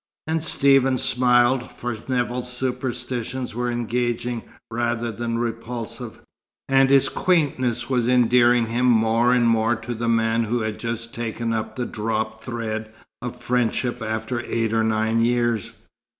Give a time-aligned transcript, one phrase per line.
[0.25, 6.21] And Stephen smiled, for Nevill's superstitions were engaging, rather than repulsive;
[6.67, 11.13] and his quaintnesses were endearing him more and more to the man who had just
[11.13, 12.91] taken up the dropped thread
[13.21, 15.71] of friendship after eight or nine years.